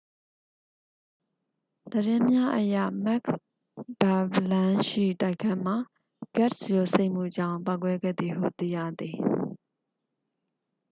[1.91, 3.33] သတင်းများအရ မက်ခ်
[4.01, 4.01] ဘ
[4.33, 5.75] သ်လမ်းရှိ တိုက်ခန်းမှာ
[6.35, 9.15] ဂတ်စ် ယိုစိမ့်မှုကြောင့် ပေါက်ကွဲခဲ့သည်ဟု သိရသည်